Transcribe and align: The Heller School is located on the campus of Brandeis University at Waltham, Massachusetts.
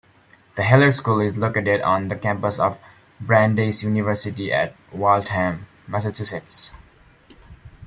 The 0.55 0.63
Heller 0.63 0.89
School 0.89 1.19
is 1.19 1.37
located 1.37 1.81
on 1.81 2.07
the 2.07 2.15
campus 2.15 2.57
of 2.57 2.79
Brandeis 3.19 3.83
University 3.83 4.51
at 4.51 4.75
Waltham, 4.91 5.67
Massachusetts. 5.85 6.73